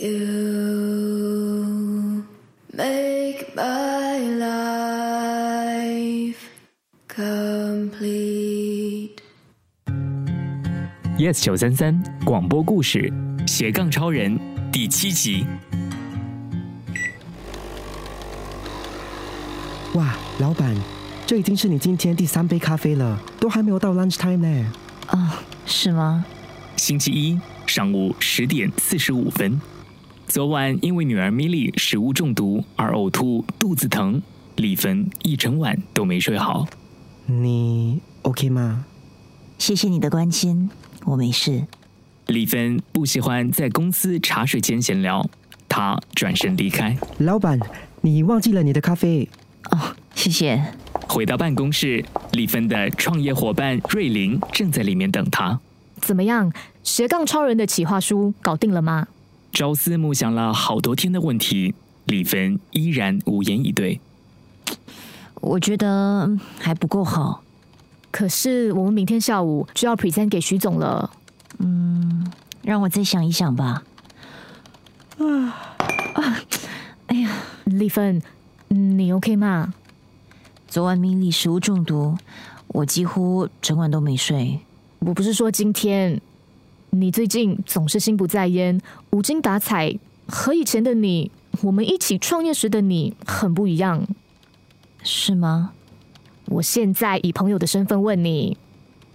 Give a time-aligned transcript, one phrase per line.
[0.00, 0.14] You
[2.72, 6.36] make my life
[7.08, 7.98] complete.
[11.18, 13.12] Yes 九三三广播故事
[13.44, 14.38] 斜杠超人
[14.70, 15.44] 第七集。
[19.94, 20.76] 哇，老板，
[21.26, 24.72] 这已经是你今天第三杯咖啡了，都还没有到 lunch time 呢。
[25.08, 25.28] 哦，
[25.66, 26.24] 是吗？
[26.76, 29.60] 星期一上午十点四十五分，
[30.28, 34.20] 昨晚因为女儿米莉食物中毒而呕吐、肚子疼，
[34.56, 36.66] 丽芬一整晚都没睡好。
[37.24, 38.84] 你 OK 吗？
[39.56, 40.68] 谢谢你的关心，
[41.06, 41.64] 我没事。
[42.26, 45.26] 丽芬不喜欢在公司茶水间闲聊，
[45.66, 46.94] 她转身离开。
[47.20, 47.58] 老板，
[48.02, 49.26] 你忘记了你的咖啡。
[49.70, 50.62] 哦，谢谢。
[51.08, 55.58] 回到办公室，丽芬的创业伙伴瑞玲正在里面等她。
[56.02, 56.52] 怎么样？
[56.82, 59.08] 斜杠超人的企划书搞定了吗？
[59.52, 64.00] 朝思暮想了好多天的问题，李芬依然无言以对。
[65.40, 67.42] 我觉得还不够好。
[68.10, 71.10] 可是我们明天下午就要 present 给徐总了。
[71.58, 72.26] 嗯，
[72.62, 73.82] 让我再想一想吧。
[75.18, 75.26] 啊
[76.14, 76.40] 啊！
[77.06, 77.30] 哎呀，
[77.64, 78.22] 丽芬，
[78.68, 79.74] 你 OK 吗？
[80.66, 82.16] 昨晚米粒食物中毒，
[82.68, 84.60] 我几乎整晚都没睡。
[85.00, 86.20] 我不是说今天，
[86.90, 89.94] 你最近总是心不在焉、无精打采，
[90.26, 91.30] 和以前的你，
[91.62, 94.06] 我们一起创业时的你很不一样，
[95.02, 95.72] 是吗？
[96.46, 98.56] 我现在以朋友的身份问你，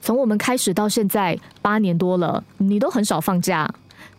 [0.00, 3.72] 从我们开始到现在八年多了，你都很少放假。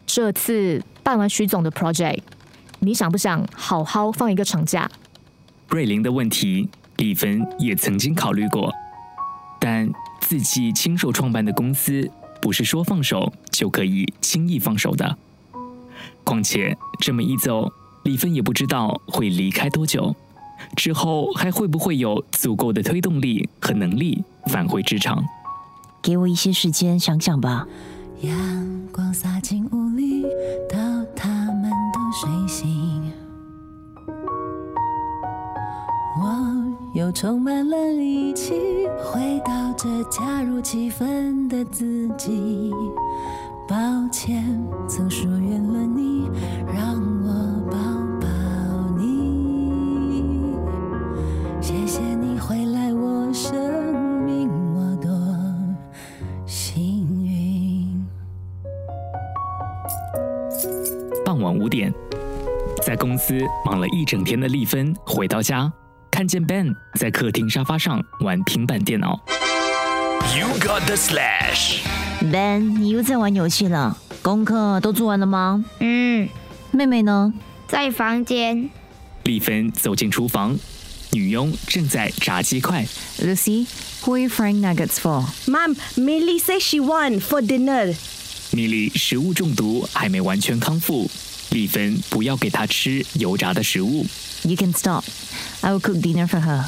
[0.05, 2.19] 这次办完徐总的 project，
[2.79, 4.89] 你想不想好好放一个长假？
[5.69, 8.71] 瑞玲的问题，丽芬也曾经考虑过，
[9.59, 9.91] 但。
[10.21, 12.07] 自己亲手创办的公司，
[12.41, 15.17] 不是说放手就可以轻易放手的。
[16.23, 17.71] 况且这么一走，
[18.03, 20.15] 李芬也不知道会离开多久，
[20.75, 25.23] 之后还会不会有足够的推动力和能力返回职场？
[26.01, 27.67] 给我一些时间想想吧。
[28.21, 30.23] 阳光洒进屋里，
[30.69, 30.77] 到
[31.15, 33.11] 他们都睡醒，
[36.21, 38.78] 我又充满了力气。
[39.79, 42.69] 回到这加入气氛的自己，
[43.67, 43.75] 抱
[44.11, 44.43] 歉
[44.87, 46.29] 曾疏远了你，
[46.67, 47.31] 让我
[47.71, 47.77] 抱
[48.19, 48.27] 抱
[48.97, 50.53] 你。
[51.61, 53.55] 谢谢你回来我生
[54.25, 55.09] 命，我多
[56.45, 58.05] 幸运。
[61.25, 61.93] 傍晚五点，
[62.85, 65.71] 在公司忙了一整天的丽芬回到家。
[66.11, 69.17] 看见 Ben 在客厅沙发上玩平板电脑。
[70.37, 73.97] You got the slash，Ben，你又在玩游戏了？
[74.21, 75.65] 功课都做完了吗？
[75.79, 76.29] 嗯。
[76.71, 77.33] 妹妹呢？
[77.67, 78.69] 在房间。
[79.23, 80.55] 丽芬走进厨房，
[81.11, 82.85] 女佣正在炸鸡块。
[83.19, 87.95] Lucy，who are you frying nuggets for？Mom，Milly says she won for dinner。
[88.51, 91.09] 米莉食物中毒还没完全康复，
[91.49, 94.05] 丽芬不要给她吃油炸的食物。
[94.43, 95.03] You can stop.
[95.61, 96.65] I will cook dinner for her.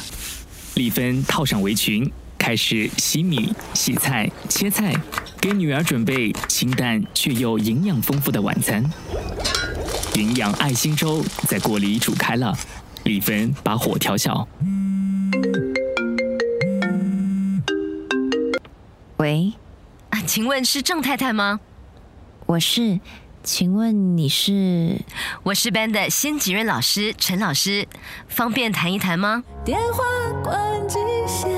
[0.74, 2.10] 丽芬套上围裙，
[2.42, 4.92] 开始洗米、洗菜、切菜，
[5.40, 8.84] 给女儿准备清淡却又营养丰富的晚餐。
[10.16, 12.52] 营养爱心粥在锅里煮开了，
[13.04, 14.48] 李芬把火调小。
[19.18, 19.52] 喂，
[20.10, 21.60] 啊，请问是郑太太吗？
[22.46, 22.98] 我是。
[23.44, 25.00] 请问你是？
[25.44, 27.86] 我是 Ben 的先吉任老师陈老师，
[28.26, 29.44] 方便谈一谈吗？
[29.64, 30.02] 电话
[30.42, 30.98] 关机，
[31.28, 31.48] 现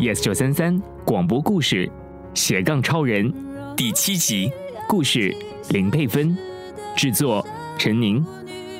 [0.00, 1.90] Yes 九三三广播故事
[2.32, 3.34] 斜杠超人
[3.76, 4.48] 第七集
[4.88, 5.34] 故事
[5.70, 6.38] 林佩芬
[6.96, 7.44] 制作
[7.76, 8.24] 陈宁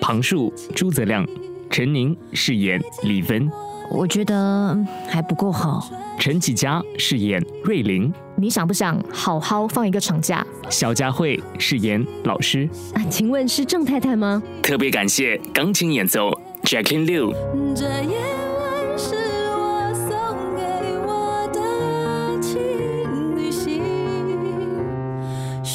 [0.00, 1.26] 旁述朱泽亮。
[1.70, 3.50] 陈宁饰演李芬，
[3.90, 4.78] 我觉得
[5.08, 5.90] 还不够好。
[6.20, 10.46] 陈启佳饰演瑞玲，你想不想好好放一个长假？
[10.70, 14.40] 肖佳慧饰演老师，啊，请问是郑太太吗？
[14.62, 16.30] 特别感谢钢琴演奏
[16.62, 17.34] Jacqueline Liu。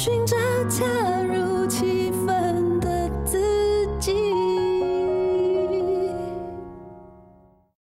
[0.04, 0.36] 寻找
[0.68, 1.03] 他。